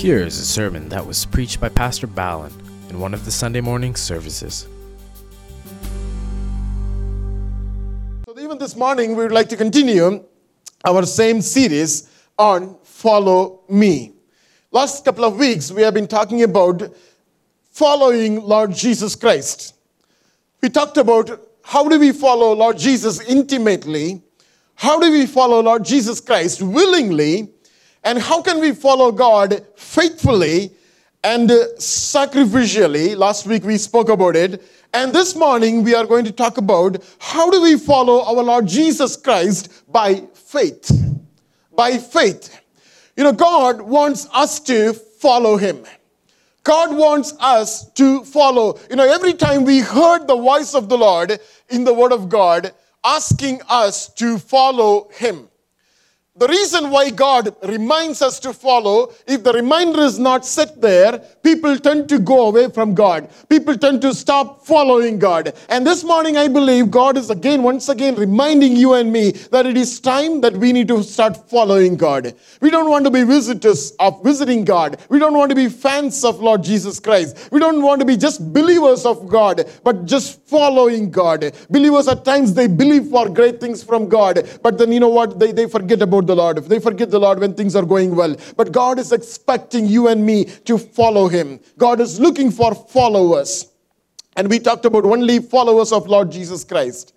[0.00, 2.50] Here is a sermon that was preached by Pastor Ballin
[2.88, 4.66] in one of the Sunday morning services.
[8.24, 10.24] So even this morning, we would like to continue
[10.86, 12.08] our same series
[12.38, 14.12] on Follow Me.
[14.70, 16.82] Last couple of weeks, we have been talking about
[17.70, 19.74] following Lord Jesus Christ.
[20.62, 24.22] We talked about how do we follow Lord Jesus intimately,
[24.76, 27.50] how do we follow Lord Jesus Christ willingly,
[28.04, 30.72] and how can we follow God faithfully
[31.22, 33.16] and sacrificially.
[33.16, 34.62] Last week we spoke about it.
[34.92, 38.66] And this morning we are going to talk about how do we follow our Lord
[38.66, 40.90] Jesus Christ by faith.
[41.76, 42.60] By faith.
[43.16, 45.84] You know, God wants us to follow Him.
[46.64, 48.78] God wants us to follow.
[48.88, 52.28] You know, every time we heard the voice of the Lord in the Word of
[52.28, 52.72] God
[53.04, 55.49] asking us to follow Him.
[56.40, 61.18] The reason why God reminds us to follow, if the reminder is not set there,
[61.42, 63.28] people tend to go away from God.
[63.50, 65.52] People tend to stop following God.
[65.68, 69.66] And this morning, I believe God is again, once again, reminding you and me that
[69.66, 72.34] it is time that we need to start following God.
[72.62, 74.98] We don't want to be visitors of visiting God.
[75.10, 77.50] We don't want to be fans of Lord Jesus Christ.
[77.52, 81.52] We don't want to be just believers of God, but just following God.
[81.68, 85.38] Believers at times they believe for great things from God, but then you know what?
[85.38, 86.58] They, they forget about the Lord.
[86.58, 88.36] They forget the Lord when things are going well.
[88.56, 91.60] But God is expecting you and me to follow Him.
[91.76, 93.66] God is looking for followers.
[94.36, 97.14] And we talked about only followers of Lord Jesus Christ.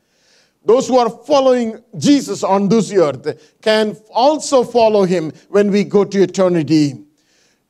[0.65, 6.03] Those who are following Jesus on this earth can also follow Him when we go
[6.05, 6.95] to eternity.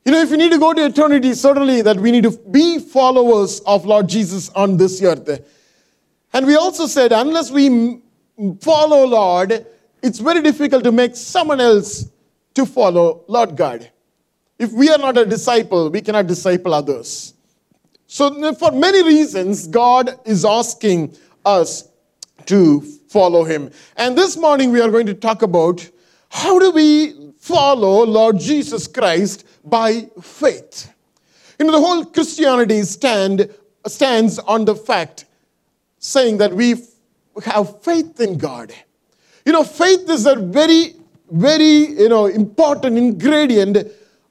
[0.06, 2.80] You know, if you need to go to eternity, certainly that we need to be
[2.80, 5.44] followers of Lord Jesus on this earth.
[6.34, 8.02] And we also said, unless we
[8.62, 9.66] follow Lord,
[10.04, 12.06] it's very difficult to make someone else
[12.54, 13.90] to follow Lord God.
[14.60, 17.34] If we are not a disciple, we cannot disciple others.
[18.06, 21.90] So, for many reasons, God is asking us
[22.46, 23.72] to follow Him.
[23.98, 25.90] And this morning, we are going to talk about
[26.30, 30.94] how do we follow Lord Jesus Christ by faith.
[31.58, 33.50] You know, the whole Christianity stand,
[33.88, 35.26] stands on the fact
[35.98, 36.76] saying that we
[37.46, 38.74] have faith in God.
[39.46, 40.96] You know, faith is a very,
[41.30, 43.78] very, you know, important ingredient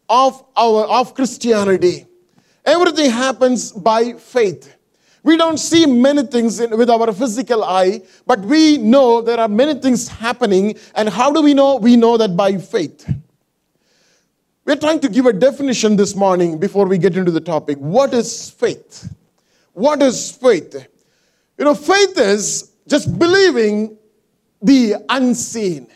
[0.09, 2.07] of our of Christianity.
[2.65, 4.77] Everything happens by faith.
[5.25, 9.49] We don't see many things in, with our physical eye, but we know there are
[9.49, 10.77] many things happening.
[10.95, 11.77] And how do we know?
[11.77, 13.09] We know that by faith.
[14.65, 17.79] We're trying to give a definition this morning before we get into the topic.
[17.79, 19.13] What is faith?
[19.73, 20.87] What is faith?
[21.59, 23.97] You know, faith is just believing
[24.63, 25.89] the unseen.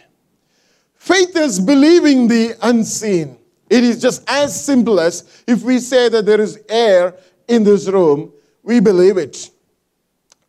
[0.95, 3.39] Faith is believing the unseen.
[3.71, 7.15] It is just as simple as if we say that there is air
[7.49, 8.33] in this room,
[8.63, 9.51] we believe it.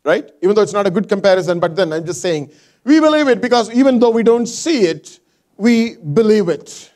[0.04, 0.30] Right?
[0.42, 2.50] Even though it's not a good comparison, but then I'm just saying,
[2.84, 5.20] we believe it because even though we don't see it,
[5.56, 6.92] we believe it.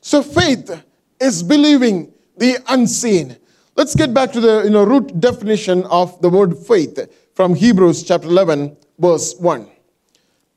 [0.00, 0.82] So faith
[1.20, 3.36] is believing the unseen.
[3.74, 6.98] Let's get back to the you know, root definition of the word faith
[7.34, 9.68] from Hebrews chapter 11, verse 1.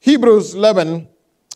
[0.06, 1.08] Hebrews 11,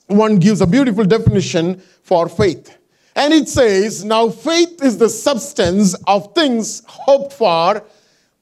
[0.07, 2.79] 1 gives a beautiful definition for faith.
[3.15, 7.85] And it says, Now faith is the substance of things hoped for,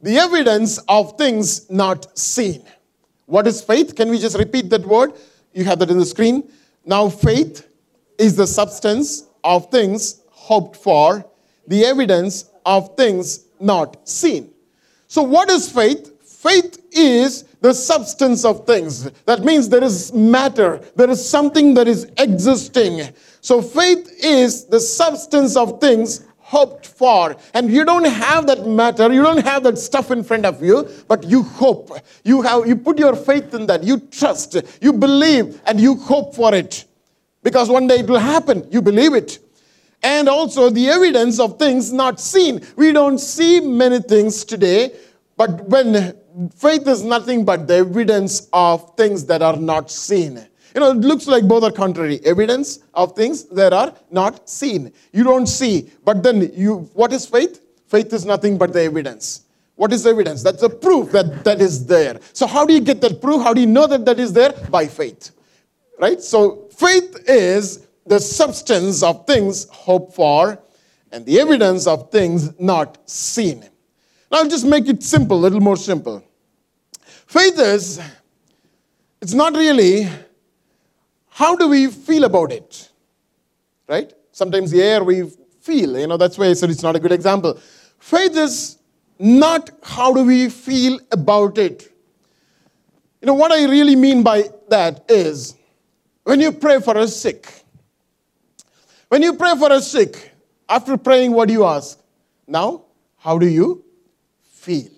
[0.02, 2.64] the evidence of things not seen.
[3.26, 3.98] What is faith?
[3.98, 5.12] Can we just repeat that word?
[5.52, 6.50] You have that in the screen.
[6.86, 7.68] Now faith
[8.18, 11.30] is the substance of things hoped for,
[11.68, 14.54] the evidence of things not seen.
[15.08, 16.14] So, what is faith?
[16.24, 19.10] Faith is the substance of things.
[19.26, 23.14] That means there is matter, there is something that is existing.
[23.42, 27.36] So faith is the substance of things hoped for.
[27.54, 30.88] And you don't have that matter, you don't have that stuff in front of you,
[31.08, 31.92] but you hope.
[32.24, 36.36] You have you put your faith in that, you trust, you believe, and you hope
[36.36, 36.86] for it.
[37.44, 38.68] Because one day it will happen.
[38.72, 39.40] You believe it.
[40.04, 42.66] And also the evidence of things not seen.
[42.76, 44.96] We don't see many things today,
[45.36, 46.16] but when
[46.56, 50.46] faith is nothing but the evidence of things that are not seen.
[50.76, 52.20] You know, it looks like both are contrary.
[52.24, 54.94] Evidence of things that are not seen.
[55.12, 57.62] You don't see, but then you, what is faith?
[57.88, 59.46] Faith is nothing but the evidence.
[59.76, 60.44] What is the evidence?
[60.44, 62.20] That's a proof that that is there.
[62.34, 63.44] So how do you get that proof?
[63.44, 64.52] How do you know that that is there?
[64.70, 65.32] By faith.
[66.00, 66.22] Right?
[66.22, 70.60] So faith is the substance of things hoped for
[71.12, 73.62] and the evidence of things not seen.
[74.32, 76.24] Now I'll just make it simple, a little more simple.
[77.28, 78.00] Faith is,
[79.22, 80.10] it's not really
[81.30, 82.90] how do we feel about it,
[83.88, 84.12] right?
[84.32, 85.30] Sometimes the air we
[85.62, 86.00] feel.
[86.00, 87.60] You know, that's why I said it's not a good example.
[88.00, 88.78] Faith is
[89.20, 91.94] not how do we feel about it.
[93.22, 95.56] You know, what I really mean by that is
[96.24, 97.66] when you pray for a sick,
[99.10, 100.32] when you pray for a sick,
[100.70, 102.00] after praying, what do you ask?
[102.48, 102.84] Now,
[103.18, 103.84] how do you
[104.44, 104.92] feel?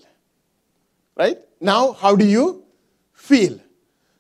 [1.16, 1.38] Right?
[1.60, 2.64] Now, how do you
[3.14, 3.60] feel?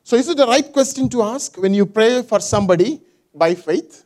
[0.03, 3.01] So, is it the right question to ask when you pray for somebody
[3.33, 4.05] by faith?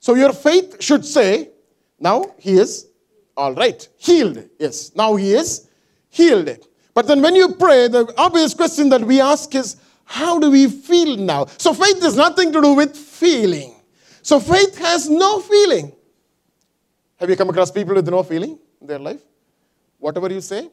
[0.00, 1.50] So, your faith should say,
[1.98, 2.86] now he is
[3.36, 4.48] all right, healed.
[4.58, 5.68] Yes, now he is
[6.10, 6.50] healed.
[6.94, 10.68] But then when you pray, the obvious question that we ask is, how do we
[10.68, 11.46] feel now?
[11.58, 13.74] So, faith has nothing to do with feeling.
[14.28, 15.90] So faith has no feeling.
[17.16, 19.22] Have you come across people with no feeling in their life?
[19.98, 20.68] Whatever you say,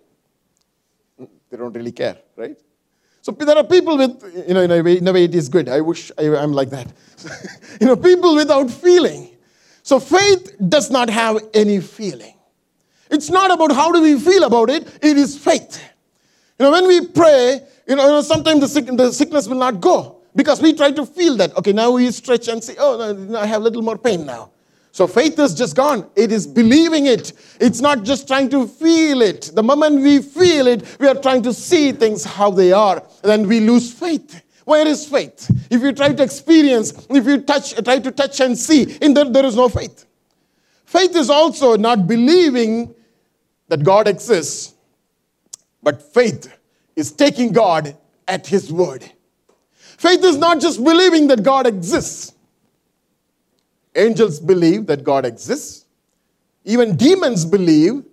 [1.56, 2.58] they don't really care, right?
[3.22, 5.50] So there are people with, you know, in a way, in a way it is
[5.50, 5.70] good.
[5.70, 6.88] I wish I, am like that.
[7.82, 9.36] you know, people without feeling.
[9.82, 12.36] So faith does not have any feeling.
[13.10, 15.82] It's not about how do we feel about it, it is faith.
[16.60, 20.18] You know, when we pray, you know, sometimes the, sick, the sickness will not go.
[20.36, 21.56] Because we try to feel that.
[21.56, 24.52] Okay, now we stretch and say, oh, no, I have a little more pain now.
[24.96, 26.10] So faith is just gone.
[26.16, 27.34] It is believing it.
[27.60, 29.52] It's not just trying to feel it.
[29.54, 33.04] The moment we feel it, we are trying to see things how they are.
[33.22, 34.42] Then we lose faith.
[34.64, 35.52] Where is faith?
[35.70, 39.26] If you try to experience, if you touch, try to touch and see, in there,
[39.26, 40.06] there is no faith.
[40.86, 42.96] Faith is also not believing
[43.68, 44.76] that God exists,
[45.84, 46.58] but faith
[46.96, 47.98] is taking God
[48.30, 49.04] at His word.
[49.98, 52.32] Faith is not just believing that God exists.
[53.96, 55.86] Angels believe that God exists.
[56.66, 58.04] Even demons believe,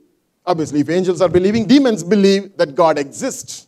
[0.46, 3.66] obviously, if angels are believing, demons believe that God exists.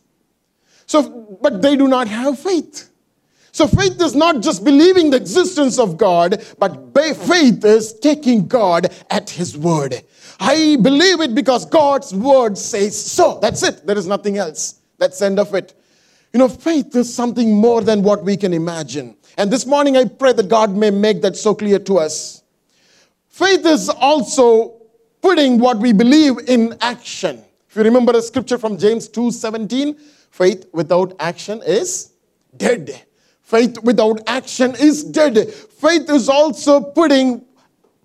[0.85, 2.89] So, but they do not have faith.
[3.51, 8.93] So faith is not just believing the existence of God, but faith is taking God
[9.09, 10.03] at His word.
[10.39, 13.39] I believe it because God's word says so.
[13.41, 13.87] That's it.
[13.87, 14.81] There is nothing else.
[14.97, 15.73] That's the end of it.
[16.35, 19.15] You know, faith is something more than what we can imagine.
[19.37, 22.43] And this morning I pray that God may make that so clear to us.
[23.29, 24.81] Faith is also
[25.21, 27.41] putting what we believe in action.
[27.69, 29.97] If you remember a scripture from James 2:17,
[30.29, 32.11] faith without action is
[32.57, 33.03] dead.
[33.41, 35.37] Faith without action is dead.
[35.53, 37.44] Faith is also putting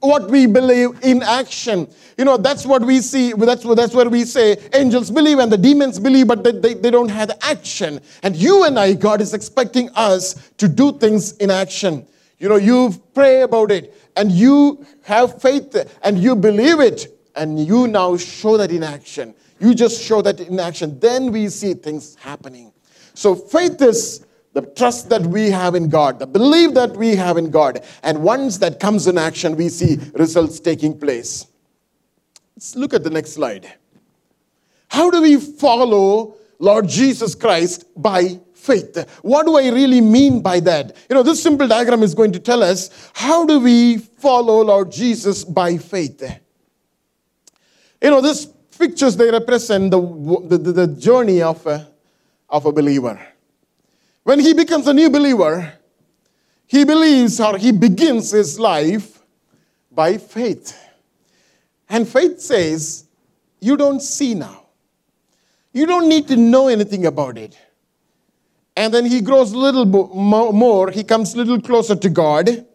[0.01, 1.89] what we believe in action.
[2.17, 3.33] You know, that's what we see.
[3.33, 6.91] That's, that's where we say angels believe and the demons believe, but they, they, they
[6.91, 8.01] don't have action.
[8.23, 12.07] And you and I, God is expecting us to do things in action.
[12.39, 17.07] You know, you pray about it and you have faith and you believe it
[17.37, 19.35] and you now show that in action.
[19.61, 20.99] You just show that in action.
[20.99, 22.73] Then we see things happening.
[23.15, 27.37] So faith is the trust that we have in God, the belief that we have
[27.37, 27.85] in God.
[28.03, 31.47] And once that comes in action, we see results taking place.
[32.57, 33.73] Let's look at the next slide.
[34.89, 39.09] How do we follow Lord Jesus Christ by faith?
[39.23, 40.97] What do I really mean by that?
[41.09, 44.91] You know, this simple diagram is going to tell us how do we follow Lord
[44.91, 46.23] Jesus by faith?
[48.03, 48.47] You know, these
[48.79, 51.87] pictures they represent the, the, the journey of a,
[52.49, 53.21] of a believer.
[54.23, 55.73] When he becomes a new believer,
[56.67, 59.23] he believes or he begins his life
[59.91, 60.79] by faith.
[61.89, 63.07] And faith says,
[63.61, 64.67] You don't see now.
[65.73, 67.59] You don't need to know anything about it.
[68.77, 72.67] And then he grows a little more, he comes a little closer to God.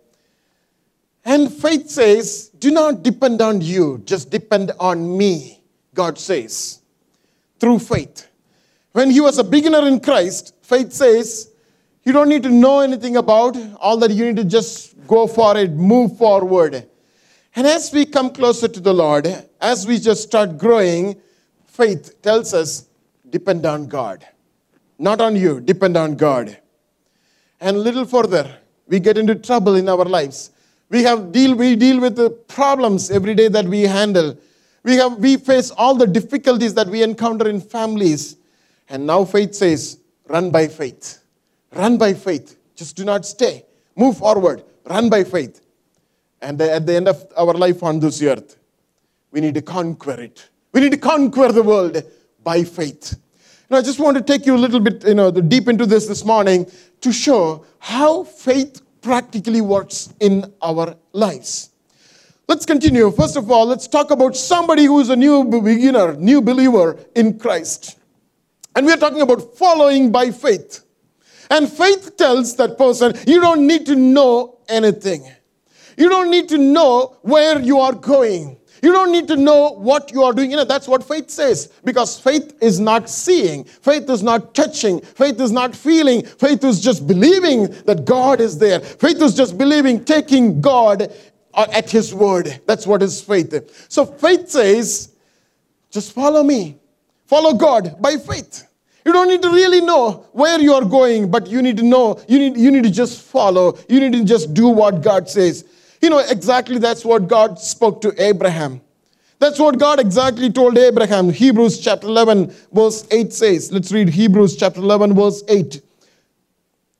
[1.24, 5.62] And faith says, Do not depend on you, just depend on me,
[5.93, 6.81] God says,
[7.60, 8.27] through faith.
[8.91, 11.51] When he was a beginner in Christ, faith says,
[12.03, 15.57] you don't need to know anything about all that you need to just go for
[15.57, 16.88] it, move forward.
[17.55, 19.27] And as we come closer to the Lord,
[19.62, 21.22] as we just start growing,
[21.65, 22.88] faith tells us
[23.29, 24.27] depend on God.
[24.98, 26.57] Not on you, depend on God.
[27.62, 28.57] And little further,
[28.88, 30.51] we get into trouble in our lives.
[30.89, 34.38] We have deal we deal with the problems every day that we handle.
[34.84, 38.38] We have we face all the difficulties that we encounter in families.
[38.89, 41.20] And now faith says, run by faith.
[41.72, 42.58] Run by faith.
[42.75, 43.65] Just do not stay.
[43.96, 44.63] Move forward.
[44.86, 45.62] Run by faith.
[46.41, 48.58] And at the end of our life on this earth,
[49.32, 50.50] we need to conquer it.
[50.72, 52.01] We need to conquer the world
[52.44, 53.17] by faith.
[53.70, 56.05] And I just want to take you a little bit, you know, deep into this
[56.08, 56.70] this morning
[57.01, 61.72] to show how faith practically works in our lives.
[62.48, 63.10] Let's continue.
[63.12, 67.39] First of all, let's talk about somebody who is a new beginner, new believer in
[67.39, 67.98] Christ.
[68.75, 70.84] And we're talking about following by faith.
[71.50, 75.32] And faith tells that person, you don't need to know anything.
[75.98, 78.58] You don't need to know where you are going.
[78.84, 80.51] You don't need to know what you are doing.
[80.51, 81.74] You know, that's what faith says.
[81.84, 86.82] Because faith is not seeing, faith is not touching, faith is not feeling, faith is
[86.82, 88.79] just believing that God is there.
[88.79, 91.12] Faith is just believing, taking God
[91.53, 92.62] uh, at His word.
[92.67, 93.88] That's what is faith.
[93.89, 95.15] So faith says,
[95.89, 96.77] just follow me,
[97.25, 98.67] follow God by faith.
[99.05, 102.20] You don't need to really know where you are going, but you need to know,
[102.27, 103.77] you need, you need to just follow.
[103.88, 105.63] You need to just do what God says.
[106.01, 108.82] You know, exactly that's what God spoke to Abraham.
[109.38, 111.29] That's what God exactly told Abraham.
[111.29, 113.72] Hebrews chapter 11, verse 8 says.
[113.72, 115.82] Let's read Hebrews chapter 11, verse 8.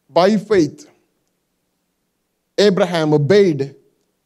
[0.10, 0.90] By faith,
[2.58, 3.76] Abraham obeyed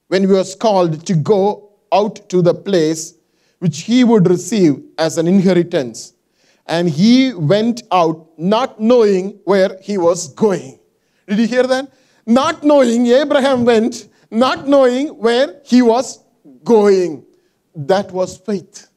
[0.08, 3.13] when he was called to go out to the place
[3.60, 6.13] which he would receive as an inheritance
[6.70, 10.80] and he went out not knowing where he was going.
[11.28, 11.92] Did you hear that?
[12.28, 16.24] Not knowing, Abraham went, not knowing where he was
[16.63, 17.25] going.
[17.75, 18.88] That was faith.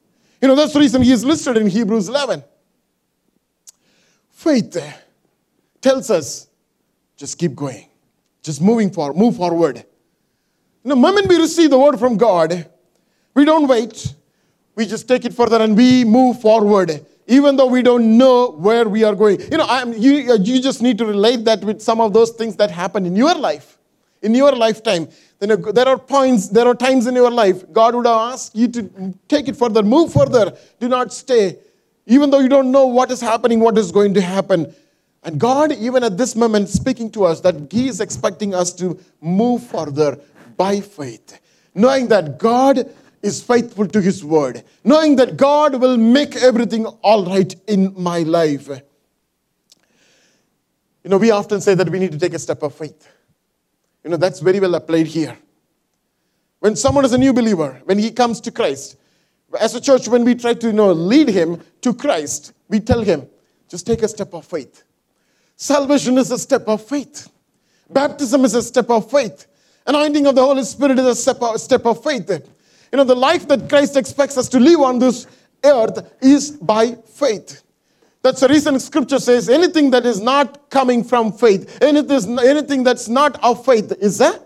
[0.40, 2.45] You know, that's the reason he is listed in Hebrews 11.
[4.31, 4.76] Faith
[5.81, 6.49] tells us
[7.16, 7.88] just keep going,
[8.42, 9.85] just moving forward, move forward.
[10.85, 12.69] The moment we receive the word from God,
[13.35, 14.14] we don't wait,
[14.75, 18.88] we just take it further and we move forward even though we don't know where
[18.88, 19.41] we are going.
[19.41, 22.57] You know, I'm, you, you just need to relate that with some of those things
[22.57, 23.79] that happen in your life,
[24.23, 25.09] in your lifetime.
[25.38, 28.69] Then uh, there are points, there are times in your life God would ask you
[28.69, 31.59] to take it further, move further, do not stay,
[32.07, 34.75] even though you don't know what is happening, what is going to happen.
[35.23, 38.99] And God, even at this moment, speaking to us that He is expecting us to
[39.21, 40.19] move further
[40.57, 41.41] by faith,
[41.75, 47.25] knowing that God is faithful to his word, knowing that God will make everything all
[47.25, 48.69] right in my life.
[51.05, 53.09] You know, we often say that we need to take a step of faith.
[54.05, 55.38] You know, that's very well applied here.
[56.59, 58.97] When someone is a new believer, when he comes to Christ,
[59.59, 63.02] as a church, when we try to you know, lead him to Christ, we tell
[63.02, 63.29] him,
[63.69, 64.85] just take a step of faith.
[65.57, 67.29] Salvation is a step of faith.
[67.91, 69.47] Baptism is a step of faith.
[69.87, 72.49] Anointing of the Holy Spirit is a step of, step of faith.
[72.92, 75.26] You know, the life that Christ expects us to live on this
[75.64, 77.62] earth is by faith.
[78.22, 83.08] That's the reason scripture says anything that is not coming from faith, anything, anything that's
[83.08, 84.40] not of faith is a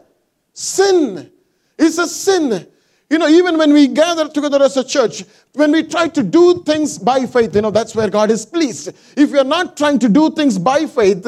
[0.53, 1.31] sin.
[1.77, 2.67] It's a sin.
[3.11, 6.63] You know, even when we gather together as a church, when we try to do
[6.63, 8.89] things by faith, you know, that's where God is pleased.
[9.17, 11.27] If you're not trying to do things by faith,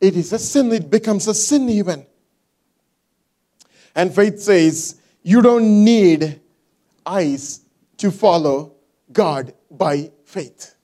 [0.00, 0.72] it is a sin.
[0.72, 2.04] It becomes a sin even.
[3.94, 6.40] And faith says, you don't need
[7.08, 7.60] eyes
[7.98, 8.74] to follow
[9.12, 10.74] God by faith.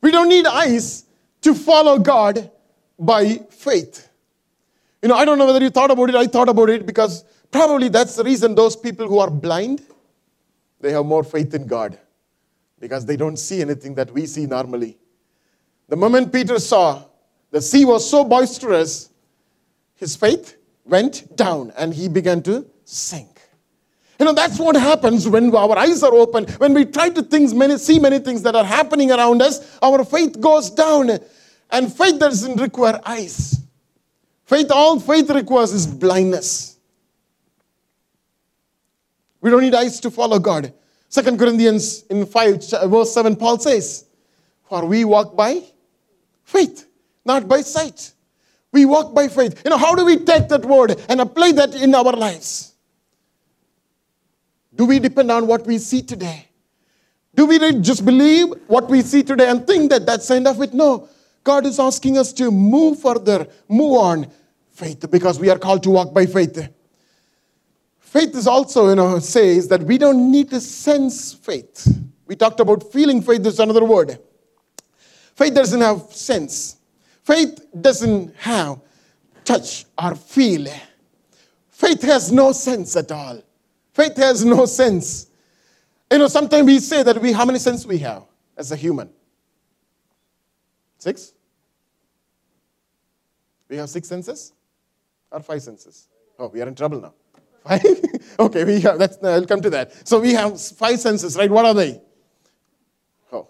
[0.00, 1.04] We don't need eyes
[1.42, 2.50] to follow God
[2.98, 4.08] by faith.
[5.02, 6.14] You know, I don't know whether you thought about it.
[6.14, 9.82] I thought about it because probably that's the reason those people who are blind,
[10.80, 11.98] they have more faith in God
[12.80, 14.98] because they don't see anything that we see normally.
[15.88, 17.04] The moment Peter saw
[17.50, 19.10] the sea was so boisterous,
[19.94, 23.37] his faith went down and he began to sink.
[24.18, 26.44] You know, that's what happens when our eyes are open.
[26.58, 30.40] When we try to many, see many things that are happening around us, our faith
[30.40, 31.10] goes down.
[31.70, 33.60] And faith doesn't require eyes.
[34.44, 36.78] Faith, all faith requires is blindness.
[39.40, 40.72] We don't need eyes to follow God.
[41.08, 44.06] Second Corinthians in 5, verse 7, Paul says,
[44.68, 45.62] For we walk by
[46.42, 46.88] faith,
[47.24, 48.12] not by sight.
[48.72, 49.62] We walk by faith.
[49.64, 52.67] You know, how do we take that word and apply that in our lives?
[54.78, 56.46] Do we depend on what we see today?
[57.34, 60.62] Do we just believe what we see today and think that that's the end of
[60.62, 60.72] it?
[60.72, 61.08] No.
[61.42, 64.30] God is asking us to move further, move on
[64.70, 66.68] faith because we are called to walk by faith.
[67.98, 71.88] Faith is also, you know, says that we don't need to sense faith.
[72.26, 74.16] We talked about feeling faith, there's another word.
[75.34, 76.76] Faith doesn't have sense.
[77.24, 78.80] Faith doesn't have
[79.44, 80.68] touch or feel.
[81.68, 83.42] Faith has no sense at all.
[83.98, 85.26] Faith has no sense.
[86.08, 88.22] You know, sometimes we say that we, how many senses we have
[88.56, 89.10] as a human?
[90.98, 91.32] Six?
[93.68, 94.52] We have six senses?
[95.32, 96.06] Or five senses?
[96.38, 97.14] Oh, we are in trouble now.
[97.64, 97.82] Five?
[98.38, 100.06] okay, we have, that's, I'll come to that.
[100.06, 101.50] So we have five senses, right?
[101.50, 102.00] What are they?
[103.32, 103.48] Oh,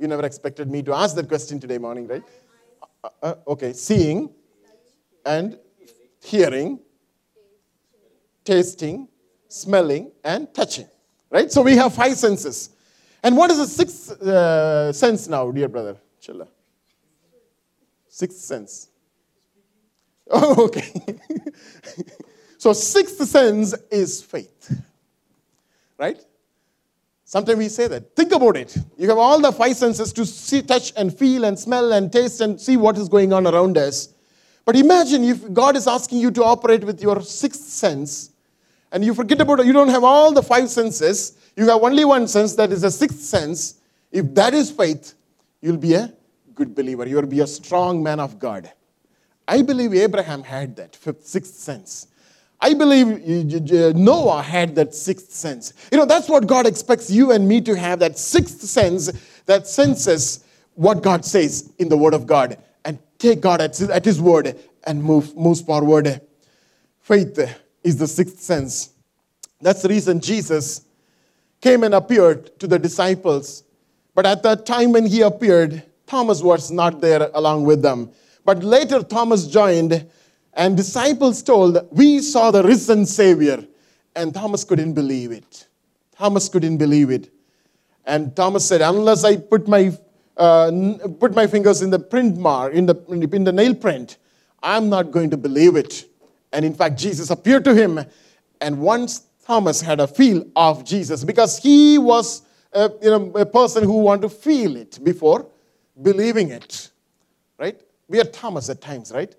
[0.00, 2.22] you never expected me to ask that question today morning, right?
[3.04, 4.34] Uh, uh, okay, seeing
[5.24, 5.56] and
[6.20, 6.80] hearing,
[8.44, 9.08] tasting,
[9.48, 10.88] smelling, and touching.
[11.30, 11.50] Right?
[11.50, 12.70] So we have five senses.
[13.22, 15.96] And what is the sixth uh, sense now, dear brother?
[16.20, 16.48] Chilla.
[18.08, 18.88] Sixth sense.
[20.30, 20.90] Oh, okay.
[22.64, 24.74] So, sixth sense is faith.
[25.98, 26.18] Right?
[27.26, 28.16] Sometimes we say that.
[28.16, 28.74] Think about it.
[28.96, 32.40] You have all the five senses to see, touch, and feel, and smell, and taste,
[32.40, 34.14] and see what is going on around us.
[34.64, 38.30] But imagine if God is asking you to operate with your sixth sense,
[38.94, 42.04] and you forget about it, you don't have all the five senses, you have only
[42.04, 43.80] one sense that is a sixth sense.
[44.12, 45.14] If that is faith,
[45.60, 46.12] you'll be a
[46.54, 47.04] good believer.
[47.04, 48.72] You'll be a strong man of God.
[49.48, 52.06] I believe Abraham had that fifth, sixth sense.
[52.60, 53.20] I believe
[53.96, 55.72] Noah had that sixth sense.
[55.90, 59.10] You know, that's what God expects you and me to have that sixth sense
[59.46, 64.20] that senses what God says in the Word of God and take God at His
[64.20, 66.20] Word and move moves forward.
[67.00, 68.90] Faith is the sixth sense.
[69.60, 70.82] That's the reason Jesus
[71.60, 73.62] came and appeared to the disciples.
[74.14, 78.10] But at that time when he appeared, Thomas was not there along with them.
[78.44, 80.06] But later, Thomas joined,
[80.52, 83.64] and disciples told, We saw the risen Savior.
[84.16, 85.66] And Thomas couldn't believe it.
[86.16, 87.32] Thomas couldn't believe it.
[88.04, 89.96] And Thomas said, Unless I put my,
[90.36, 90.70] uh,
[91.18, 94.18] put my fingers in the print mark, in the, in the nail print,
[94.62, 96.04] I'm not going to believe it.
[96.54, 98.00] And in fact, Jesus appeared to him.
[98.60, 102.42] And once Thomas had a feel of Jesus, because he was
[102.72, 105.46] a, you know, a person who wanted to feel it before
[106.00, 106.90] believing it.
[107.58, 107.80] Right?
[108.08, 109.34] We are Thomas at times, right?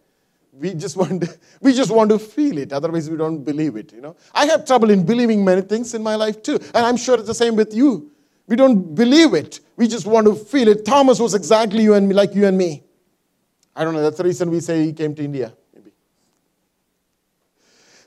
[0.52, 2.74] We just want to, we just want to feel it.
[2.74, 3.94] Otherwise, we don't believe it.
[3.94, 6.98] You know, I have trouble in believing many things in my life too, and I'm
[6.98, 8.12] sure it's the same with you.
[8.48, 9.62] We don't believe it.
[9.76, 10.86] We just want to feel it.
[10.86, 12.84] Thomas was exactly you and me, like you and me.
[13.76, 14.04] I don't know.
[14.04, 15.54] That's the reason we say he came to India.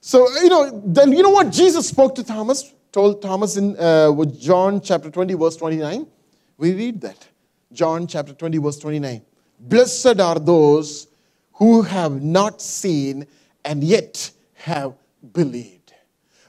[0.09, 4.11] So you know, then you know what Jesus spoke to Thomas, told Thomas in uh,
[4.39, 6.07] John chapter 20, verse 29.
[6.57, 7.29] We read that.
[7.75, 9.21] John chapter 20, verse 29.
[9.61, 11.09] Blessed are those
[11.57, 13.27] who have not seen
[13.67, 14.95] and yet have
[15.35, 15.93] believed.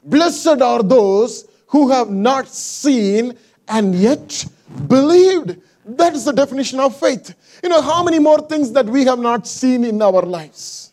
[0.04, 3.36] Blessed are those who have not seen
[3.68, 4.42] and yet
[4.88, 5.58] believed.
[5.84, 7.34] That is the definition of faith.
[7.62, 10.89] You know, how many more things that we have not seen in our lives?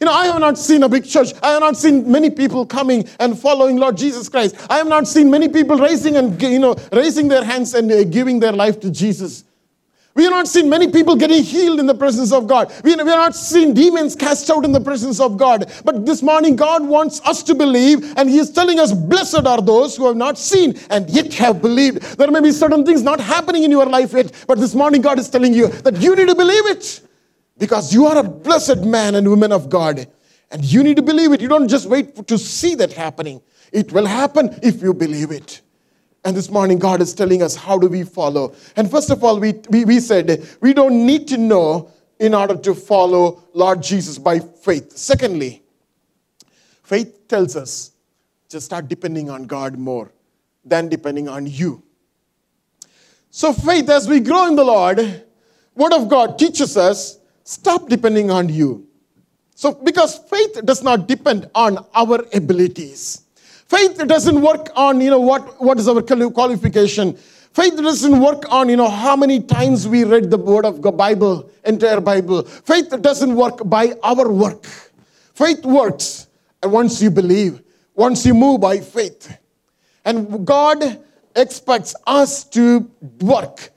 [0.00, 1.32] You know, I have not seen a big church.
[1.42, 4.54] I have not seen many people coming and following Lord Jesus Christ.
[4.68, 8.04] I have not seen many people raising and, you know, raising their hands and uh,
[8.04, 9.44] giving their life to Jesus.
[10.16, 12.72] We have not seen many people getting healed in the presence of God.
[12.82, 15.70] We have not seen demons cast out in the presence of God.
[15.84, 19.60] But this morning, God wants us to believe, and He is telling us, Blessed are
[19.60, 22.00] those who have not seen and yet have believed.
[22.16, 25.18] There may be certain things not happening in your life yet, but this morning, God
[25.18, 27.02] is telling you that you need to believe it
[27.58, 30.06] because you are a blessed man and woman of God.
[30.50, 31.40] And you need to believe it.
[31.40, 33.42] You don't just wait to see that happening.
[33.72, 35.60] It will happen if you believe it.
[36.24, 38.54] And this morning, God is telling us how do we follow.
[38.76, 42.56] And first of all, we, we, we said we don't need to know in order
[42.56, 44.96] to follow Lord Jesus by faith.
[44.96, 45.62] Secondly,
[46.82, 47.92] faith tells us
[48.48, 50.12] just start depending on God more
[50.64, 51.82] than depending on you.
[53.30, 54.98] So, faith, as we grow in the Lord,
[55.74, 58.86] Word of God teaches us stop depending on you.
[59.54, 63.22] So, because faith does not depend on our abilities.
[63.68, 67.14] Faith doesn't work on, you know, what, what is our qualification.
[67.14, 70.98] Faith doesn't work on, you know, how many times we read the word of God,
[70.98, 72.42] Bible, entire Bible.
[72.42, 74.66] Faith doesn't work by our work.
[75.32, 76.26] Faith works
[76.62, 77.62] once you believe,
[77.94, 79.38] once you move by faith.
[80.04, 81.02] And God
[81.34, 83.70] expects us to work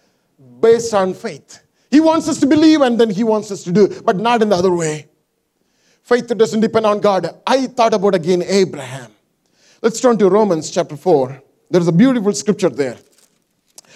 [0.60, 1.62] based on faith.
[1.91, 4.49] He wants us to believe and then He wants us to do, but not in
[4.49, 5.08] the other way.
[6.04, 7.30] Faith doesn't depend on God.
[7.45, 9.12] I thought about again Abraham.
[9.82, 11.41] Let's turn to Romans chapter 4.
[11.69, 12.97] There's a beautiful scripture there.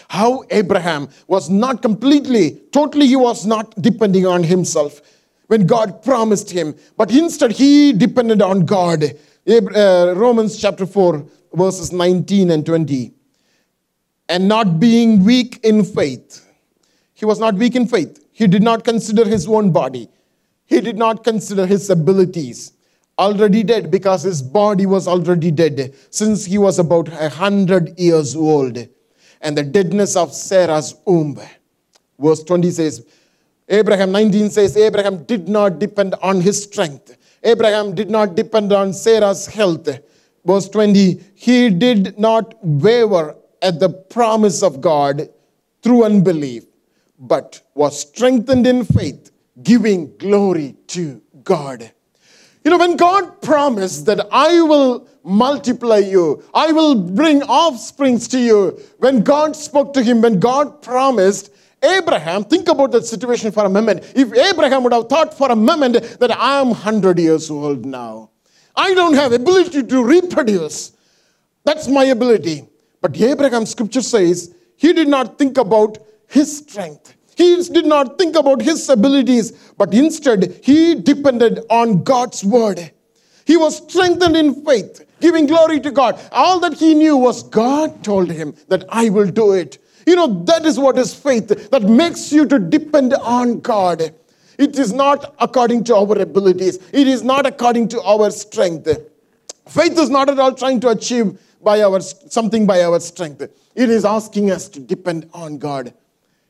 [0.09, 5.01] How Abraham was not completely, totally, he was not depending on himself
[5.47, 9.03] when God promised him, but instead he depended on God.
[9.47, 13.11] Uh, Romans chapter 4, verses 19 and 20.
[14.29, 16.47] And not being weak in faith.
[17.13, 18.25] He was not weak in faith.
[18.31, 20.09] He did not consider his own body,
[20.65, 22.73] he did not consider his abilities
[23.19, 28.35] already dead because his body was already dead since he was about a hundred years
[28.35, 28.87] old.
[29.41, 31.39] And the deadness of Sarah's womb.
[32.19, 33.05] Verse 20 says,
[33.67, 37.17] Abraham 19 says, Abraham did not depend on his strength.
[37.43, 39.89] Abraham did not depend on Sarah's health.
[40.45, 45.29] Verse 20, he did not waver at the promise of God
[45.81, 46.65] through unbelief,
[47.23, 49.31] but was strengthened in faith,
[49.63, 51.89] giving glory to God.
[52.65, 58.39] You know, when God promised that I will multiply you, I will bring offsprings to
[58.39, 61.49] you, when God spoke to him, when God promised,
[61.81, 64.03] Abraham, think about that situation for a moment.
[64.15, 68.31] If Abraham would have thought for a moment that I am 100 years old now,
[68.75, 70.91] I don't have ability to reproduce.
[71.63, 72.67] That's my ability.
[73.01, 75.97] But Abraham, scripture says, he did not think about
[76.33, 77.15] his strength.
[77.35, 82.91] He did not think about his abilities, but instead he depended on God's word.
[83.45, 86.19] He was strengthened in faith, giving glory to God.
[86.31, 89.77] All that he knew was God told him that I will do it.
[90.07, 94.13] You know, that is what is faith that makes you to depend on God.
[94.57, 98.87] It is not according to our abilities, it is not according to our strength.
[99.67, 103.41] Faith is not at all trying to achieve by our something by our strength.
[103.75, 105.93] It is asking us to depend on God.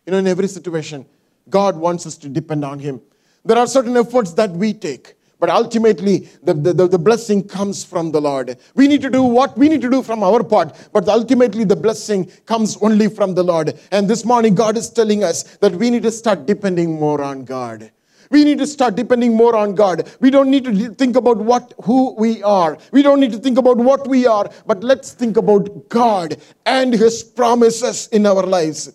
[0.06, 1.06] You know, in every situation,
[1.50, 3.02] God wants us to depend on Him.
[3.46, 8.12] There are certain efforts that we take, but ultimately the, the, the, blessing comes from
[8.12, 8.58] the Lord.
[8.76, 11.76] We need to do what we need to do from our part, but ultimately the
[11.76, 13.78] blessing comes only from the Lord.
[13.92, 17.44] And this morning, God is telling us that we need to start depending more on
[17.44, 17.92] God.
[18.30, 20.10] We need to start depending more on God.
[20.20, 22.78] We don't need to think about what who we are.
[22.92, 26.94] We don't need to think about what we are, but let's think about God and
[26.94, 28.92] his promises in our lives.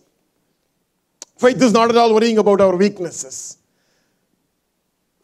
[1.38, 3.58] Faith is not at all worrying about our weaknesses.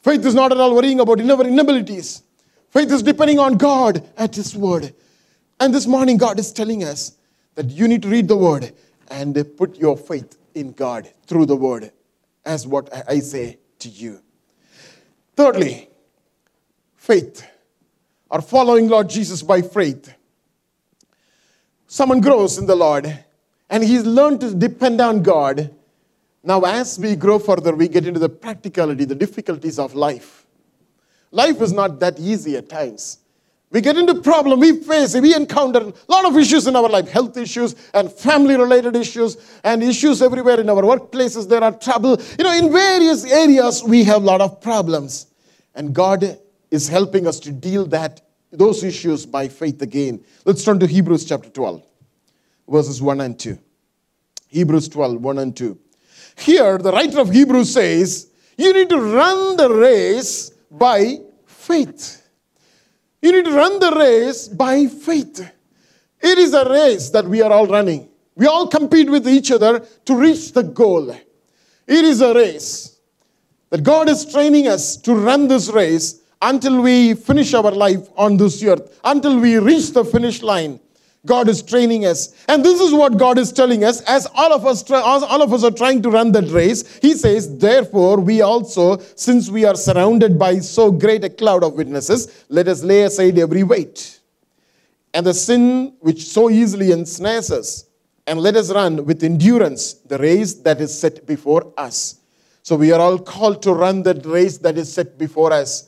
[0.01, 2.23] Faith is not at all worrying about our inabilities.
[2.71, 4.95] Faith is depending on God at His word.
[5.59, 7.17] And this morning, God is telling us
[7.57, 8.73] that you need to read the word
[9.09, 11.91] and put your faith in God through the word,
[12.45, 14.21] as what I say to you.
[15.35, 15.89] Thirdly,
[16.97, 17.45] faith
[18.31, 20.15] or following Lord Jesus by faith.
[21.89, 23.25] Someone grows in the Lord
[23.69, 25.75] and he's learned to depend on God
[26.45, 30.47] now, as we grow further, we get into the practicality, the difficulties of life.
[31.31, 33.19] Life is not that easy at times.
[33.71, 37.09] We get into problem, we face, we encounter a lot of issues in our life,
[37.09, 41.49] health issues and family related issues and issues everywhere in our workplaces.
[41.49, 42.21] There are trouble.
[42.39, 45.27] You know, in various areas we have a lot of problems.
[45.75, 46.39] And God
[46.71, 48.21] is helping us to deal that
[48.53, 50.23] those issues by faith again.
[50.45, 51.83] Let's turn to Hebrews chapter 12,
[52.69, 53.59] verses 1 and 2.
[54.49, 55.79] Hebrews 12, 1 and 2.
[56.37, 62.29] Here, the writer of Hebrews says, you need to run the race by faith.
[63.23, 65.51] You need to run the race by faith.
[66.21, 68.09] It is a race that we are all running.
[68.37, 71.11] We all compete with each other to reach the goal.
[71.11, 72.99] It is a race
[73.71, 78.37] that God is training us to run this race until we finish our life on
[78.37, 80.81] this earth, until we reach the finish line.
[81.27, 82.35] God is training us.
[82.49, 85.65] And this is what God is telling us as all of us all of us
[85.65, 86.85] are trying to run that race.
[87.01, 91.75] He says, "Therefore we also, since we are surrounded by so great a cloud of
[91.75, 94.21] witnesses, let us lay aside every weight
[95.15, 97.85] and the sin which so easily ensnares us,
[98.27, 102.17] and let us run with endurance the race that is set before us."
[102.63, 105.85] So we are all called to run that race that is set before us.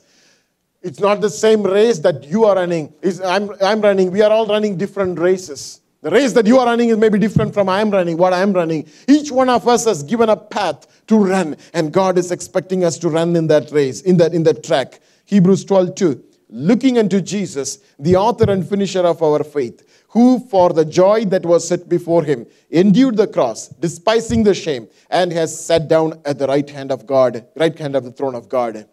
[0.81, 2.93] It's not the same race that you are running.
[3.23, 4.11] I'm, I'm running.
[4.11, 5.81] We are all running different races.
[6.01, 8.87] The race that you are running is maybe different from I'm running, what I'm running.
[9.07, 12.99] Each one of us has given a path to run, and God is expecting us
[12.99, 14.99] to run in that race, in that, in that track.
[15.25, 16.23] Hebrews 12, 2.
[16.49, 21.45] Looking unto Jesus, the author and finisher of our faith, who for the joy that
[21.45, 26.39] was set before him endured the cross, despising the shame, and has sat down at
[26.39, 28.87] the right hand of God, right hand of the throne of God.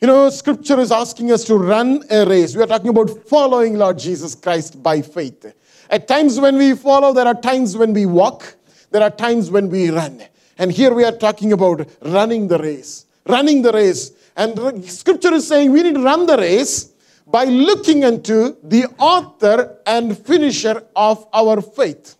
[0.00, 2.56] You know, scripture is asking us to run a race.
[2.56, 5.54] We are talking about following Lord Jesus Christ by faith.
[5.90, 8.56] At times when we follow, there are times when we walk,
[8.92, 10.22] there are times when we run.
[10.56, 13.04] And here we are talking about running the race.
[13.26, 14.12] Running the race.
[14.38, 16.94] And scripture is saying we need to run the race
[17.26, 22.16] by looking into the author and finisher of our faith.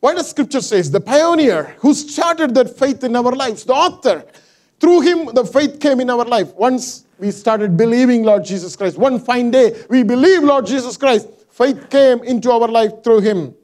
[0.00, 0.90] What does scripture says?
[0.90, 4.26] The pioneer who started that faith in our lives, the author
[4.80, 6.54] through him, the faith came in our life.
[6.54, 11.28] Once we started believing Lord Jesus Christ, one fine day, we believe Lord Jesus Christ.
[11.50, 13.54] Faith came into our life through him.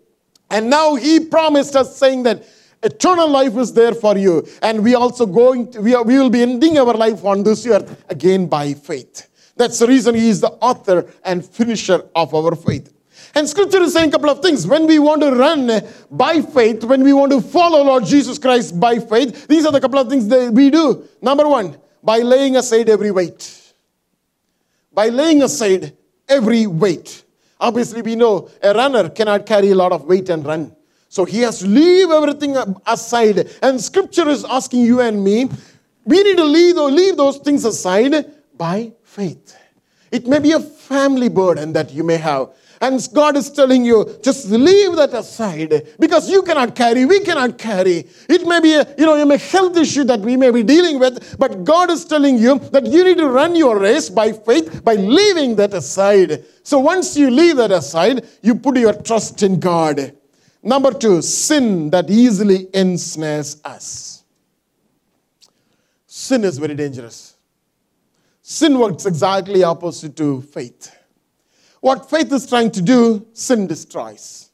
[0.51, 2.45] And now he promised us, saying that
[2.83, 4.47] eternal life is there for you.
[4.61, 7.67] And we also going to, we, are, we will be ending our life on this
[7.67, 9.29] earth again by faith.
[9.57, 12.93] That's the reason he is the author and finisher of our faith.
[13.35, 14.67] And scripture is saying a couple of things.
[14.67, 18.79] When we want to run by faith, when we want to follow Lord Jesus Christ
[18.79, 21.07] by faith, these are the couple of things that we do.
[21.21, 23.75] Number one, by laying aside every weight.
[24.93, 25.97] By laying aside
[26.29, 27.25] every weight.
[27.61, 30.75] Obviously, we know a runner cannot carry a lot of weight and run.
[31.09, 33.49] So he has to leave everything aside.
[33.63, 35.49] And scripture is asking you and me,
[36.05, 39.57] we need to leave, leave those things aside by faith.
[40.11, 42.51] It may be a family burden that you may have.
[42.81, 47.57] And God is telling you, just leave that aside because you cannot carry, we cannot
[47.57, 48.07] carry.
[48.29, 51.39] It may be a, you know, a health issue that we may be dealing with,
[51.39, 54.95] but God is telling you that you need to run your race by faith by
[54.95, 56.45] leaving that aside.
[56.63, 60.17] So once you leave that aside, you put your trust in God.
[60.63, 64.25] Number two, sin that easily ensnares us.
[66.07, 67.37] Sin is very dangerous.
[68.43, 70.96] Sin works exactly opposite to faith.
[71.81, 74.51] What faith is trying to do, sin destroys.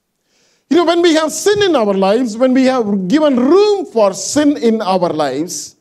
[0.69, 4.15] You know, when we have sin in our lives, when we have given room for
[4.15, 5.77] sin in our lives,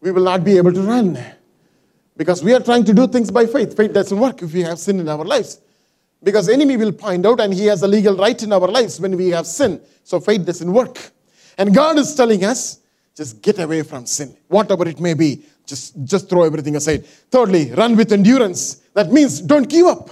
[0.00, 1.18] we will not be able to run.
[2.16, 3.76] Because we are trying to do things by faith.
[3.76, 5.60] Faith doesn't work if we have sin in our lives.
[6.22, 9.16] Because enemy will find out and he has a legal right in our lives when
[9.16, 9.80] we have sin.
[10.04, 10.98] So faith doesn't work.
[11.56, 12.80] And God is telling us,
[13.14, 15.44] just get away from sin, whatever it may be.
[15.66, 17.04] Just, just throw everything aside.
[17.04, 18.76] Thirdly, run with endurance.
[18.94, 20.10] That means don't give up.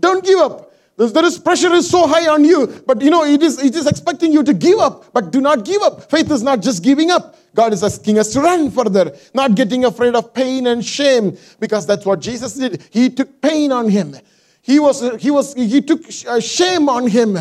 [0.00, 0.70] Don't give up.
[0.96, 3.86] There is pressure is so high on you, but you know it is it is
[3.86, 6.10] expecting you to give up, but do not give up.
[6.10, 7.36] Faith is not just giving up.
[7.54, 11.86] God is asking us to run further, not getting afraid of pain and shame, because
[11.86, 12.82] that's what Jesus did.
[12.90, 14.14] He took pain on him.
[14.60, 17.38] He was he was he took uh, shame on him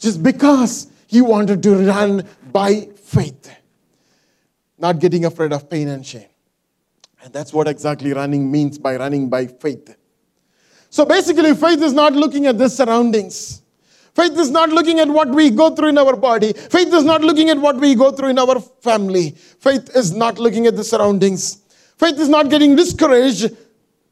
[0.00, 3.54] just because he wanted to run by faith,
[4.78, 6.26] not getting afraid of pain and shame.
[7.22, 9.96] And that's what exactly running means by running by faith.
[10.96, 13.60] So basically, faith is not looking at the surroundings.
[14.14, 16.54] Faith is not looking at what we go through in our body.
[16.54, 19.32] Faith is not looking at what we go through in our family.
[19.32, 21.58] Faith is not looking at the surroundings.
[21.98, 23.54] Faith is not getting discouraged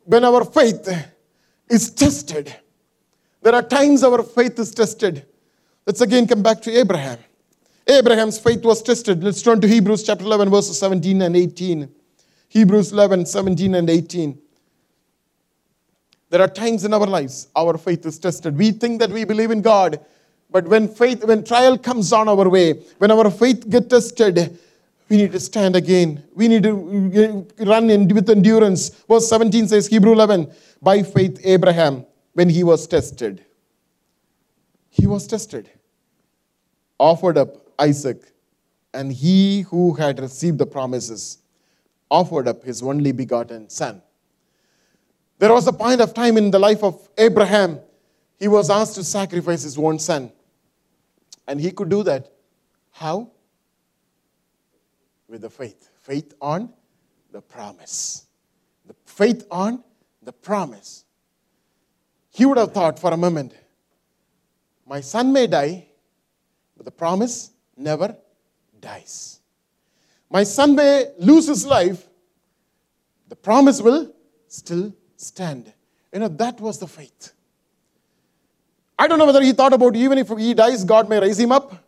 [0.04, 0.86] when our faith
[1.70, 2.54] is tested.
[3.40, 5.24] There are times our faith is tested.
[5.86, 7.18] Let's again come back to Abraham.
[7.86, 9.24] Abraham's faith was tested.
[9.24, 11.90] Let's turn to Hebrews chapter 11, verses 17 and 18.
[12.50, 14.38] Hebrews 11, 17 and 18.
[16.34, 18.58] There are times in our lives our faith is tested.
[18.58, 20.04] We think that we believe in God,
[20.50, 24.58] but when faith, when trial comes on our way, when our faith gets tested,
[25.08, 26.24] we need to stand again.
[26.34, 28.88] We need to run in, with endurance.
[29.08, 33.44] Verse 17 says, Hebrew 11, by faith, Abraham, when he was tested,
[34.90, 35.70] he was tested,
[36.98, 38.32] offered up Isaac,
[38.92, 41.38] and he who had received the promises
[42.10, 44.02] offered up his only begotten son.
[45.38, 47.80] There was a point of time in the life of Abraham,
[48.38, 50.32] he was asked to sacrifice his own son.
[51.46, 52.30] And he could do that.
[52.90, 53.30] How?
[55.28, 55.90] With the faith.
[56.02, 56.72] Faith on
[57.32, 58.26] the promise.
[58.86, 59.82] The faith on
[60.22, 61.04] the promise.
[62.30, 63.54] He would have thought for a moment,
[64.86, 65.86] my son may die,
[66.76, 68.16] but the promise never
[68.80, 69.40] dies.
[70.30, 72.06] My son may lose his life,
[73.28, 74.12] the promise will
[74.48, 74.92] still
[75.24, 75.72] stand.
[76.12, 77.32] You know, that was the faith.
[78.98, 81.52] I don't know whether he thought about even if he dies, God may raise him
[81.52, 81.84] up.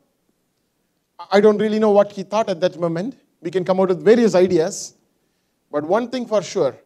[1.31, 3.17] I don't really know what he thought at that moment.
[3.41, 4.95] We can come out with various ideas.
[5.71, 6.77] But one thing for sure,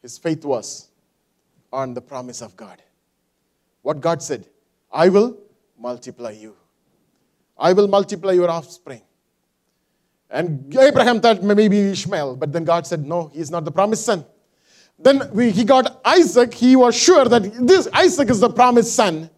[0.00, 0.88] his faith was
[1.72, 2.82] on the promise of God.
[3.82, 4.46] What God said,
[4.90, 5.38] I will
[5.78, 6.56] multiply you.
[7.58, 9.02] I will multiply your offspring.
[10.30, 14.04] And Abraham thought maybe Ishmael, but then God said, No, he is not the promised
[14.04, 14.24] son.
[15.02, 16.54] Then we, he got Isaac.
[16.54, 19.28] He was sure that this Isaac is the promised son.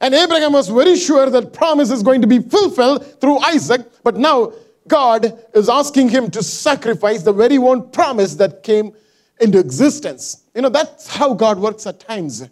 [0.00, 3.82] And Abraham was very sure that promise is going to be fulfilled through Isaac.
[4.02, 4.52] But now
[4.88, 8.92] God is asking him to sacrifice the very one promise that came
[9.40, 10.42] into existence.
[10.54, 12.48] You know, that's how God works at times.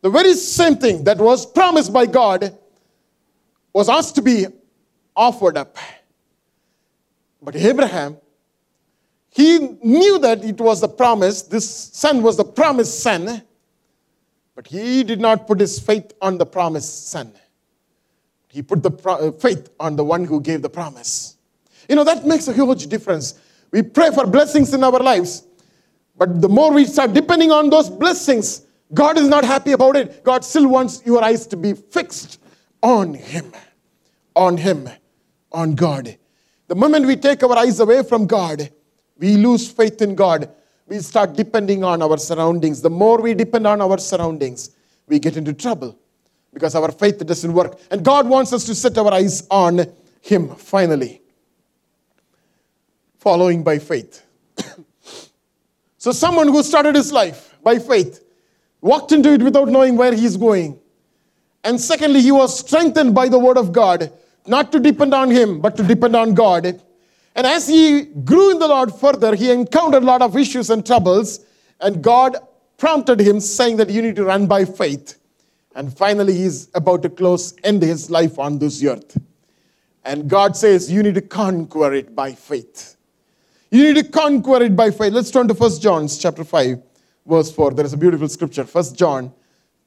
[0.00, 2.56] The very same thing that was promised by God
[3.72, 4.46] was asked to be
[5.16, 5.76] offered up.
[7.40, 8.18] But Abraham
[9.34, 13.42] he knew that it was the promise, this son was the promised son,
[14.54, 17.32] but he did not put his faith on the promised son.
[18.48, 21.38] He put the pro- uh, faith on the one who gave the promise.
[21.88, 23.40] You know, that makes a huge difference.
[23.70, 25.46] We pray for blessings in our lives,
[26.18, 30.22] but the more we start depending on those blessings, God is not happy about it.
[30.24, 32.38] God still wants your eyes to be fixed
[32.82, 33.50] on Him,
[34.36, 34.90] on Him,
[35.50, 36.18] on God.
[36.68, 38.70] The moment we take our eyes away from God,
[39.22, 40.50] we lose faith in God.
[40.88, 42.82] We start depending on our surroundings.
[42.82, 44.70] The more we depend on our surroundings,
[45.06, 45.96] we get into trouble
[46.52, 47.78] because our faith doesn't work.
[47.92, 49.86] And God wants us to set our eyes on
[50.20, 51.22] Him finally.
[53.18, 54.26] Following by faith.
[55.98, 58.24] so, someone who started his life by faith
[58.80, 60.80] walked into it without knowing where he's going.
[61.62, 64.12] And secondly, he was strengthened by the word of God,
[64.48, 66.82] not to depend on him, but to depend on God.
[67.34, 70.84] And as he grew in the Lord further, he encountered a lot of issues and
[70.84, 71.44] troubles,
[71.80, 72.36] and God
[72.76, 75.18] prompted him, saying that you need to run by faith.
[75.74, 79.16] And finally, he's about to close, end his life on this earth.
[80.04, 82.96] And God says, You need to conquer it by faith.
[83.70, 85.12] You need to conquer it by faith.
[85.12, 86.82] Let's turn to 1 John chapter 5,
[87.24, 87.70] verse 4.
[87.72, 88.64] There is a beautiful scripture.
[88.64, 89.32] 1 John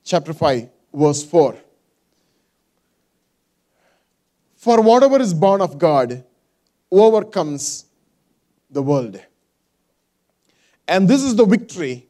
[0.04, 1.56] chapter 5, verse 4.
[4.56, 6.24] For whatever is born of God
[7.02, 7.86] overcomes
[8.70, 9.20] the world.
[10.88, 12.08] And this is the victory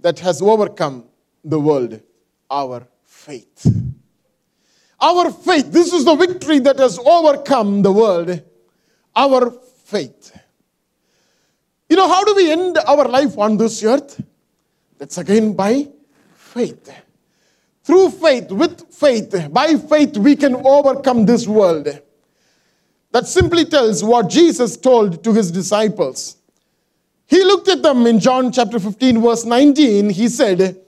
[0.00, 1.04] that has overcome
[1.44, 2.00] the world
[2.50, 3.66] our faith.
[5.00, 5.70] Our faith.
[5.72, 8.42] This is the victory that has overcome the world.
[9.14, 9.50] Our
[9.84, 10.36] faith.
[11.88, 14.20] You know, how do we end our life on this earth?
[14.98, 15.88] That's again by
[16.34, 16.92] faith.
[17.82, 21.88] Through faith, with faith, by faith, we can overcome this world.
[23.12, 26.36] That simply tells what Jesus told to his disciples.
[27.26, 30.10] He looked at them in John chapter 15, verse 19.
[30.10, 30.80] He said,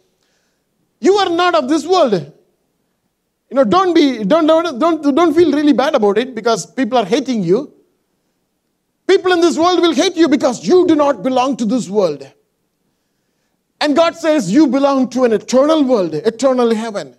[1.00, 2.32] You are not of this world.
[3.50, 6.98] You know, don't be, don't, don't, don't, don't feel really bad about it because people
[6.98, 7.72] are hating you.
[9.06, 12.28] People in this world will hate you because you do not belong to this world.
[13.80, 17.16] And God says you belong to an eternal world, eternal heaven.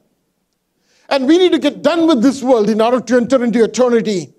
[1.10, 4.34] And we need to get done with this world in order to enter into eternity.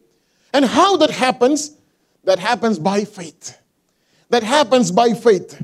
[0.54, 1.76] And how that happens?
[2.22, 3.58] That happens by faith.
[4.30, 5.62] That happens by faith.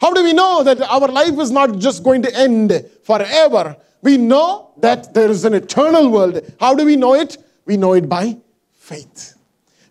[0.00, 3.76] How do we know that our life is not just going to end forever?
[4.00, 6.40] We know that there is an eternal world.
[6.58, 7.36] How do we know it?
[7.66, 8.38] We know it by
[8.72, 9.34] faith.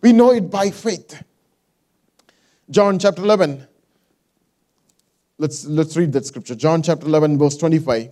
[0.02, 1.24] We know it by faith.
[2.70, 3.68] John chapter 11.
[5.38, 6.56] Let's, let's read that scripture.
[6.56, 8.12] John chapter 11, verse 25.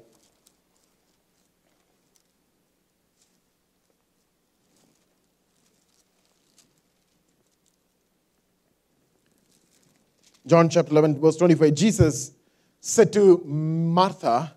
[10.49, 11.75] John chapter 11, verse 25.
[11.75, 12.31] Jesus
[12.81, 14.51] said to Martha,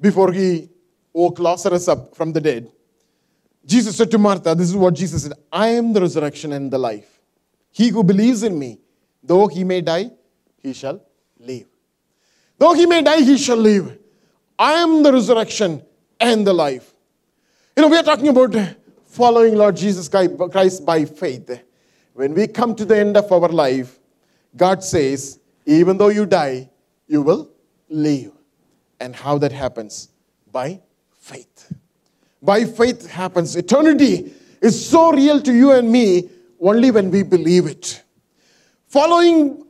[0.00, 0.70] before he
[1.12, 2.70] woke Lazarus up from the dead,
[3.66, 6.78] Jesus said to Martha, This is what Jesus said I am the resurrection and the
[6.78, 7.20] life.
[7.72, 8.78] He who believes in me,
[9.20, 10.12] though he may die,
[10.58, 11.04] he shall
[11.40, 11.66] live.
[12.56, 13.98] Though he may die, he shall live.
[14.56, 15.82] I am the resurrection
[16.20, 16.94] and the life.
[17.76, 18.54] You know, we are talking about
[19.06, 21.64] following Lord Jesus Christ by faith.
[22.14, 23.98] When we come to the end of our life,
[24.56, 26.70] God says, even though you die,
[27.06, 27.50] you will
[27.88, 28.32] live.
[29.00, 30.08] And how that happens?
[30.50, 30.80] By
[31.18, 31.72] faith.
[32.42, 33.56] By faith happens.
[33.56, 36.28] Eternity is so real to you and me
[36.60, 38.02] only when we believe it.
[38.88, 39.64] Following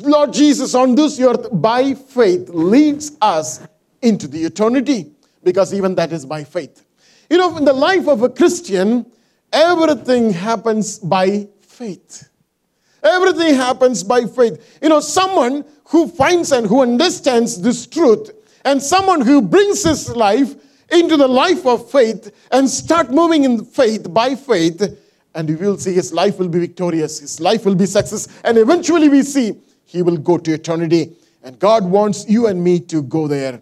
[0.00, 3.66] Lord Jesus on this earth by faith leads us
[4.00, 6.84] into the eternity because even that is by faith.
[7.28, 9.06] You know, in the life of a Christian,
[9.52, 12.28] everything happens by faith.
[13.02, 14.78] Everything happens by faith.
[14.80, 18.30] You know, someone who finds and who understands this truth,
[18.64, 20.54] and someone who brings his life
[20.90, 24.98] into the life of faith and start moving in faith by faith,
[25.34, 28.58] and you will see his life will be victorious, his life will be success, and
[28.58, 31.16] eventually we see he will go to eternity.
[31.42, 33.60] And God wants you and me to go there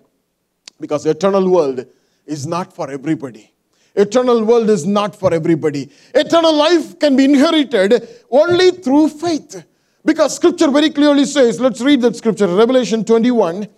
[0.79, 1.87] because the eternal world
[2.27, 3.53] is not for everybody.
[3.95, 5.91] Eternal world is not for everybody.
[6.15, 9.65] Eternal life can be inherited only through faith.
[10.05, 13.69] Because scripture very clearly says, let's read that scripture, Revelation 21,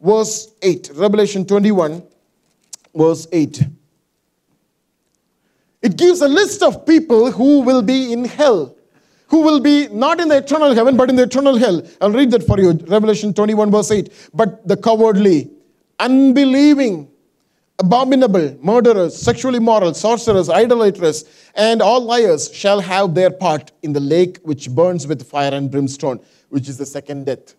[0.00, 0.90] verse 8.
[0.94, 2.02] Revelation 21,
[2.94, 3.62] verse 8.
[5.82, 8.76] It gives a list of people who will be in hell,
[9.26, 11.82] who will be not in the eternal heaven, but in the eternal hell.
[12.00, 12.72] I'll read that for you.
[12.72, 14.30] Revelation 21, verse 8.
[14.32, 15.50] But the cowardly,
[15.98, 17.08] unbelieving,
[17.78, 24.00] abominable, murderers, sexually immoral, sorcerers, idolaters, and all liars shall have their part in the
[24.00, 27.54] lake which burns with fire and brimstone, which is the second death.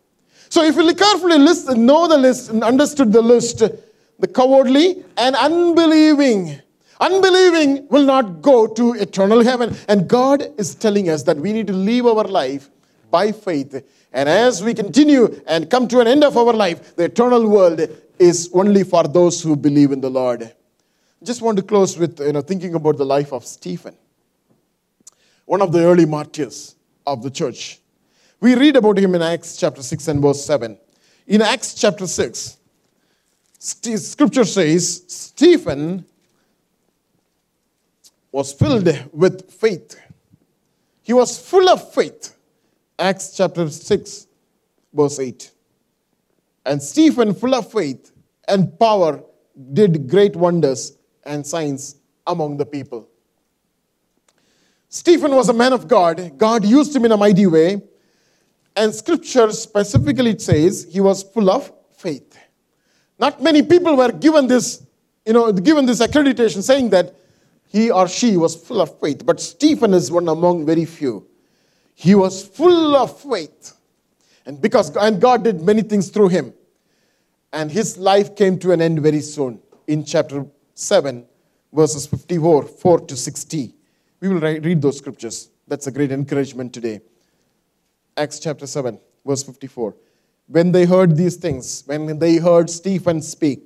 [0.50, 5.36] So if you carefully list, know the list and understood the list, the cowardly and
[5.36, 6.62] unbelieving.
[7.00, 9.76] Unbelieving will not go to eternal heaven.
[9.88, 12.70] And God is telling us that we need to live our life
[13.10, 13.84] by faith.
[14.14, 17.82] And as we continue and come to an end of our life, the eternal world
[18.20, 20.54] is only for those who believe in the Lord.
[21.24, 23.96] Just want to close with you know, thinking about the life of Stephen,
[25.46, 26.76] one of the early martyrs
[27.08, 27.80] of the church.
[28.40, 30.78] We read about him in Acts chapter 6 and verse 7.
[31.28, 32.58] In Acts chapter 6,
[33.58, 36.06] scripture says, Stephen
[38.34, 39.98] was filled with faith.
[41.04, 42.36] He was full of faith.
[43.00, 44.28] Acts chapter 6,
[44.94, 45.53] verse 8.
[46.66, 48.12] And Stephen, full of faith
[48.48, 49.24] and power,
[49.74, 51.96] did great wonders and signs
[52.26, 53.08] among the people.
[54.90, 56.38] Stephen was a man of God.
[56.38, 57.82] God used him in a mighty way.
[58.76, 62.38] And scripture specifically says he was full of faith.
[63.20, 64.86] Not many people were given this,
[65.26, 67.16] you know, given this accreditation saying that
[67.68, 69.26] he or she was full of faith.
[69.26, 71.28] But Stephen is one among very few.
[71.96, 73.74] He was full of faith.
[74.46, 76.54] And because and God did many things through him.
[77.52, 81.26] And his life came to an end very soon in chapter 7,
[81.72, 83.74] verses 54 4 to 60.
[84.20, 85.50] We will read those scriptures.
[85.68, 87.02] That's a great encouragement today.
[88.18, 89.96] Acts chapter 7, verse 54.
[90.48, 93.62] When they heard these things, when they heard Stephen speak,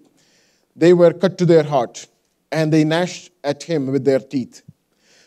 [0.76, 2.08] they were cut to their heart,
[2.52, 4.62] and they gnashed at him with their teeth.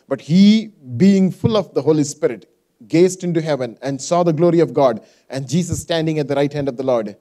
[0.09, 2.50] But he, being full of the Holy Spirit,
[2.89, 6.53] gazed into heaven and saw the glory of God and Jesus standing at the right
[6.53, 7.17] hand of the Lord,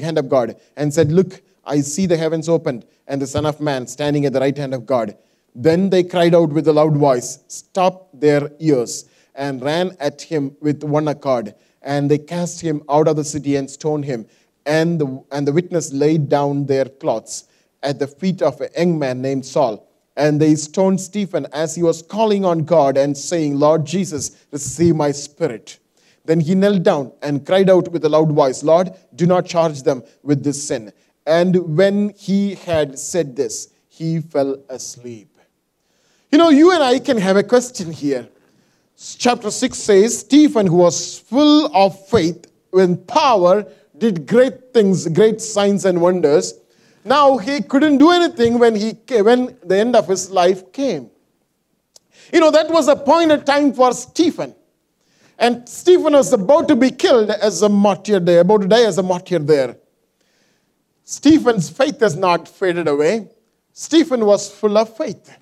[0.00, 3.60] hand of God, and said, Look, I see the heavens opened and the Son of
[3.60, 5.16] Man standing at the right hand of God.
[5.54, 9.04] Then they cried out with a loud voice, stopped their ears,
[9.34, 11.54] and ran at him with one accord.
[11.82, 14.26] And they cast him out of the city and stoned him.
[14.64, 17.44] And the, and the witness laid down their cloths
[17.82, 19.86] at the feet of a young man named Saul.
[20.16, 24.94] And they stoned Stephen as he was calling on God and saying, Lord Jesus, receive
[24.94, 25.78] my spirit.
[26.24, 29.82] Then he knelt down and cried out with a loud voice, Lord, do not charge
[29.82, 30.92] them with this sin.
[31.26, 35.28] And when he had said this, he fell asleep.
[36.30, 38.28] You know, you and I can have a question here.
[38.96, 43.66] Chapter 6 says, Stephen, who was full of faith and power,
[43.98, 46.54] did great things, great signs and wonders.
[47.04, 51.10] Now he couldn't do anything when, he, when the end of his life came.
[52.32, 54.54] You know, that was a appointed time for Stephen.
[55.38, 58.98] And Stephen was about to be killed as a martyr there, about to die as
[58.98, 59.76] a martyr there.
[61.02, 63.28] Stephen's faith has not faded away.
[63.72, 65.36] Stephen was full of faith.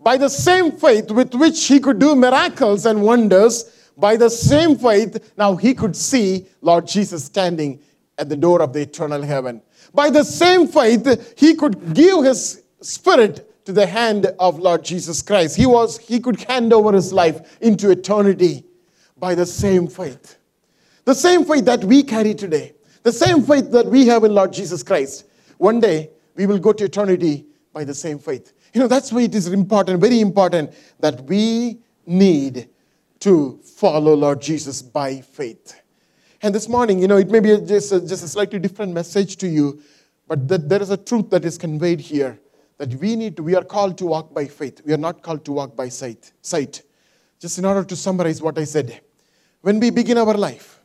[0.00, 3.64] By the same faith with which he could do miracles and wonders,
[3.96, 7.80] by the same faith, now he could see Lord Jesus standing
[8.16, 9.62] at the door of the eternal heaven.
[9.94, 15.20] By the same faith, he could give his spirit to the hand of Lord Jesus
[15.22, 15.56] Christ.
[15.56, 18.64] He was he could hand over his life into eternity
[19.18, 20.38] by the same faith.
[21.04, 22.74] The same faith that we carry today.
[23.02, 25.24] The same faith that we have in Lord Jesus Christ.
[25.58, 28.52] One day we will go to eternity by the same faith.
[28.74, 32.68] You know, that's why it is important, very important, that we need
[33.20, 35.80] to follow Lord Jesus by faith.
[36.40, 39.36] And this morning, you know, it may be just a, just a slightly different message
[39.38, 39.82] to you,
[40.26, 42.38] but that there is a truth that is conveyed here
[42.78, 44.80] that we need to, we are called to walk by faith.
[44.84, 46.32] We are not called to walk by sight.
[46.40, 46.82] Sight.
[47.40, 49.00] Just in order to summarize what I said,
[49.62, 50.80] when we begin our life,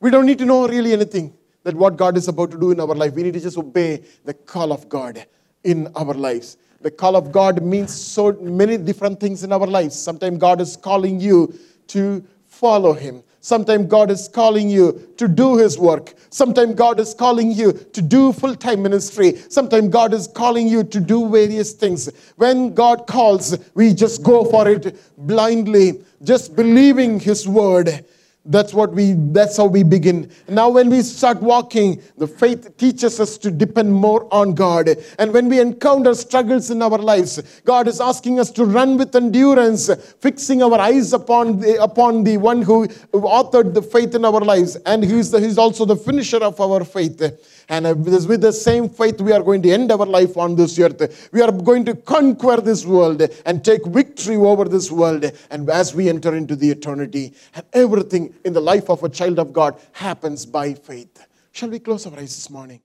[0.00, 2.80] we don't need to know really anything that what God is about to do in
[2.80, 3.14] our life.
[3.14, 5.24] We need to just obey the call of God
[5.62, 6.56] in our lives.
[6.80, 9.98] The call of God means so many different things in our lives.
[9.98, 11.54] Sometimes God is calling you
[11.88, 13.22] to follow Him.
[13.44, 16.14] Sometimes God is calling you to do His work.
[16.30, 19.36] Sometimes God is calling you to do full time ministry.
[19.50, 22.08] Sometimes God is calling you to do various things.
[22.36, 28.06] When God calls, we just go for it blindly, just believing His word
[28.46, 30.30] that's what we that's how we begin.
[30.48, 34.90] Now when we start walking, the faith teaches us to depend more on God.
[35.18, 39.16] And when we encounter struggles in our lives, God is asking us to run with
[39.16, 39.88] endurance,
[40.20, 44.76] fixing our eyes upon the upon the one who authored the faith in our lives
[44.84, 47.22] and he's the, he's also the finisher of our faith.
[47.68, 50.78] And uh, with the same faith, we are going to end our life on this
[50.78, 51.30] earth.
[51.32, 55.30] We are going to conquer this world and take victory over this world.
[55.50, 59.38] And as we enter into the eternity, and everything in the life of a child
[59.38, 61.26] of God happens by faith.
[61.52, 62.80] Shall we close our eyes this morning?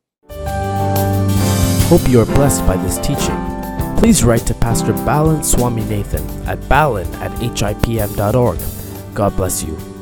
[1.89, 3.36] Hope you are blessed by this teaching.
[3.97, 8.59] Please write to Pastor Balan Swaminathan at balan at hipm.org.
[9.15, 9.99] God bless you.